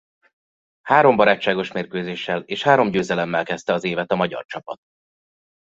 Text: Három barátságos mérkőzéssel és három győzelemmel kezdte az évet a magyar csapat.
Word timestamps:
Három 0.81 1.15
barátságos 1.15 1.71
mérkőzéssel 1.71 2.41
és 2.41 2.63
három 2.63 2.89
győzelemmel 2.91 3.43
kezdte 3.45 3.73
az 3.73 3.83
évet 3.83 4.11
a 4.11 4.15
magyar 4.15 4.45
csapat. 4.45 4.79